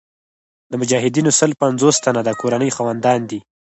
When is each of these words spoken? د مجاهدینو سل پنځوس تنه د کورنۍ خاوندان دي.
د 0.71 0.73
مجاهدینو 0.81 1.31
سل 1.39 1.51
پنځوس 1.61 1.95
تنه 2.05 2.21
د 2.25 2.29
کورنۍ 2.41 2.69
خاوندان 2.75 3.19
دي. 3.29 3.39